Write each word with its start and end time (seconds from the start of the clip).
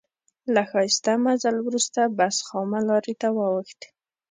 له 0.53 0.61
ښایسته 0.69 1.11
مزل 1.25 1.55
وروسته 1.63 2.01
بس 2.17 2.35
خامه 2.47 2.79
لارې 2.89 3.13
ته 3.21 3.27
واوښت. 3.37 3.79